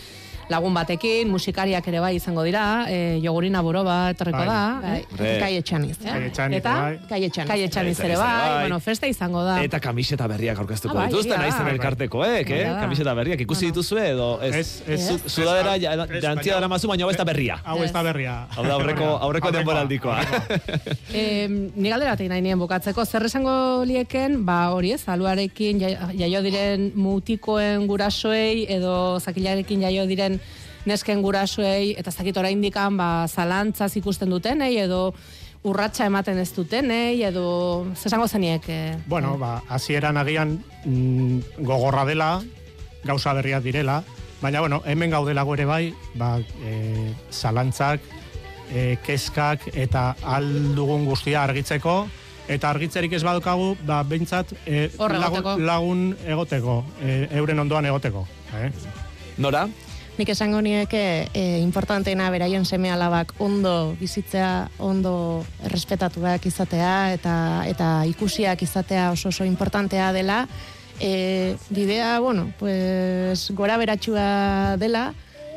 lagun 0.49 0.73
batekin, 0.73 1.29
musikariak 1.31 1.87
ere 1.87 1.99
bai 1.99 2.15
izango 2.17 2.43
dira, 2.45 2.85
e, 2.89 3.19
Jogurina 3.23 3.61
Boroba 3.65 4.11
etorriko 4.11 4.37
Bai. 4.37 4.47
da, 4.47 4.79
Bai, 4.81 4.99
eh? 4.99 5.05
Bai. 5.17 5.39
kai 5.39 5.51
etxaniz. 5.57 5.97
Etxaniz, 6.01 6.57
Eta? 6.59 6.73
bai. 6.81 6.99
Kai 7.09 7.21
etxaniz. 7.25 7.49
Kai 7.49 7.59
etxaniz 7.63 7.99
ere 7.99 8.15
Bai. 8.15 8.27
bai, 8.49 8.59
bueno, 8.65 8.79
festa 8.79 9.07
izango 9.07 9.43
da. 9.43 9.57
Eta 9.63 9.79
kamiseta 9.79 10.27
berriak 10.27 10.59
aurkeztuko 10.59 10.97
Ah, 10.99 11.07
dituzte, 11.07 11.35
Bai, 11.37 11.49
bai. 11.51 11.71
elkartekoek, 11.73 12.49
eh? 12.49 12.63
Kamiseta 12.81 13.13
berriak 13.17 13.41
ikusi 13.41 13.71
dituzue 13.71 14.09
edo 14.11 14.39
ez? 14.41 14.81
Ez, 14.87 15.21
Sudadera 15.25 15.77
jantzia 15.79 16.53
dara 16.55 16.67
mazu, 16.67 16.87
baina 16.87 17.03
hau 17.05 17.09
ez 17.11 17.17
da 17.17 17.23
berria. 17.25 17.59
Hau 17.65 17.81
ez 17.83 17.91
da 17.91 18.03
berria. 18.03 18.47
Hau 18.55 18.63
da 18.65 18.73
aurreko, 18.75 19.17
aurreko 19.21 19.51
denboraldikoa. 19.51 20.19
E, 21.13 21.47
ni 21.75 21.89
galdera 21.89 22.15
nahi 22.15 22.41
nien 22.41 22.59
bukatzeko, 22.59 23.05
zer 23.05 23.25
esango 23.25 23.83
lieken, 23.85 24.43
ba 24.45 24.69
hori 24.73 24.91
ez, 24.93 25.03
aluarekin 25.07 25.79
ja- 25.79 26.09
jaio 26.13 26.41
diren 26.41 26.91
mutikoen 26.95 27.87
gurasoei, 27.87 28.65
edo 28.69 29.19
zakilarekin 29.19 29.81
jaio 29.81 30.05
diren 30.05 30.34
nesken 30.85 31.21
gurasoei, 31.21 31.95
eta 31.97 32.11
zakit 32.11 32.37
oraindikan 32.37 32.97
ba, 32.97 33.09
zalantzaz 33.27 33.95
ikusten 33.97 34.29
dutenei, 34.29 34.75
edo 34.83 35.13
urratsa 35.65 36.05
ematen 36.05 36.37
ez 36.37 36.51
dutenei, 36.53 37.23
edo 37.25 37.85
zer 37.95 38.11
esango 38.11 38.27
zeniek? 38.27 38.67
eh? 38.69 38.97
Bueno, 39.07 39.37
ba, 39.41 39.61
hasieran 39.69 40.17
agian 40.21 40.59
mm, 40.85 41.63
gogorra 41.65 42.05
dela, 42.05 42.29
gauza 43.03 43.33
berriak 43.33 43.63
direla, 43.63 44.03
baina, 44.41 44.59
bueno, 44.61 44.81
hemen 44.85 45.09
gaudelago 45.09 45.55
ere 45.55 45.65
bai, 45.65 45.93
ba, 46.15 46.37
e, 46.61 47.13
zalantzak, 47.31 48.01
e, 48.69 48.97
keskak 49.05 49.69
eta 49.73 50.13
aldugun 50.21 51.05
guztia 51.09 51.43
argitzeko, 51.43 52.05
eta 52.47 52.69
argitzerik 52.69 53.13
ez 53.17 53.23
badukagu, 53.25 53.73
ba, 53.85 54.03
behintzat 54.05 54.53
e, 54.65 54.89
lagun, 54.99 55.65
lagun 55.65 56.05
egoteko, 56.25 56.83
e, 57.01 57.23
euren 57.41 57.65
ondoan 57.65 57.89
egoteko. 57.89 58.27
Eh? 58.61 58.69
Nora? 59.41 59.65
Nik 60.15 60.29
esango 60.31 60.61
nieke 60.63 61.27
e, 61.35 61.41
importanteena 61.59 62.29
beraien 62.31 62.63
seme 62.63 62.87
alabak 62.87 63.33
ondo 63.43 63.95
bizitzea, 63.99 64.69
ondo 64.79 65.43
errespetatuak 65.67 66.45
izatea 66.47 67.11
eta 67.17 67.35
eta 67.67 67.89
ikusiak 68.07 68.63
izatea 68.63 69.09
oso 69.11 69.29
oso 69.29 69.43
importantea 69.43 70.13
dela. 70.15 70.45
E, 71.03 71.57
bidea, 71.69 72.19
bueno, 72.23 72.53
pues 72.57 73.51
gora 73.51 73.75
beratxua 73.75 74.77
dela, 74.79 75.09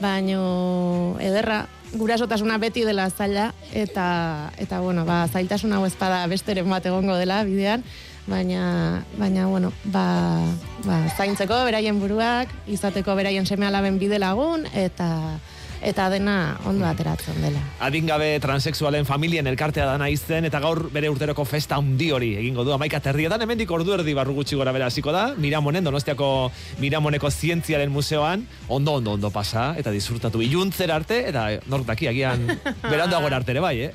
baino 0.02 1.16
ederra 1.22 1.68
gurasotasuna 1.94 2.58
beti 2.58 2.82
dela 2.84 3.08
zaila 3.10 3.52
eta 3.72 4.50
eta 4.58 4.80
bueno, 4.80 5.06
ba 5.06 5.26
zailtasun 5.28 5.72
hau 5.72 5.84
ezpada 5.86 6.26
besteren 6.26 6.68
bat 6.68 6.84
egongo 6.86 7.14
dela 7.16 7.44
bidean, 7.46 7.84
baina 8.28 9.04
baina 9.18 9.46
bueno, 9.48 9.72
ba, 9.84 10.44
ba 10.84 11.02
zaintzeko 11.16 11.64
beraien 11.64 12.00
buruak, 12.00 12.52
izateko 12.68 13.16
beraien 13.18 13.46
seme-alaben 13.48 13.98
bide 13.98 14.20
lagun 14.20 14.66
eta 14.74 15.38
eta 15.78 16.08
dena 16.10 16.58
ondo 16.66 16.86
ateratzen 16.86 17.38
dela. 17.42 17.60
Adingabe 17.86 18.32
transexualen 18.42 19.06
familien 19.06 19.46
elkartea 19.46 19.86
da 19.86 19.98
naizen 20.00 20.48
eta 20.48 20.60
gaur 20.62 20.88
bere 20.90 21.10
urteroko 21.12 21.44
festa 21.46 21.78
handi 21.78 22.10
hori 22.14 22.32
egingo 22.40 22.64
du 22.66 22.72
amaika 22.74 23.00
terrietan 23.00 23.42
hemendik 23.44 23.70
ordu 23.70 23.94
erdi 23.94 24.14
barru 24.14 24.34
gutxi 24.40 24.58
gora 24.58 24.72
bera 24.74 24.88
hasiko 24.90 25.14
da 25.14 25.34
Miramonen 25.38 25.86
Donostiako 25.86 26.50
Miramoneko 26.82 27.30
zientziaren 27.30 27.92
museoan 27.94 28.46
ondo 28.68 28.96
ondo 28.98 29.14
ondo 29.14 29.30
pasa 29.30 29.74
eta 29.78 29.94
disfrutatu 29.94 30.42
iluntzer 30.42 30.90
arte 30.90 31.20
eta 31.28 31.46
nork 31.66 31.86
daki 31.86 32.10
agian 32.10 32.48
beranduago 32.90 33.30
arte 33.30 33.54
ere 33.54 33.62
bai 33.62 33.76
eh. 33.86 33.92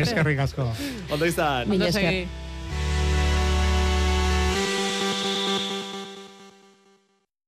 Eskerrik 0.00 0.38
asko. 0.46 0.70
ondo 1.10 1.26
izan 1.26 1.66
Ondo. 1.70 2.49